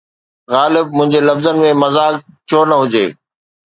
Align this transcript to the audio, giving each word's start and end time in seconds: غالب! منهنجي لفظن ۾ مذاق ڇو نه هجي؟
غالب! 0.55 0.87
منهنجي 0.97 1.19
لفظن 1.29 1.55
۾ 1.67 1.71
مذاق 1.83 2.13
ڇو 2.49 2.59
نه 2.69 2.75
هجي؟ 2.81 3.05